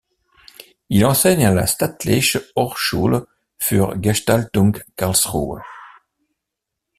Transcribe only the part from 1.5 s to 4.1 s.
la Staatliche Hochschule für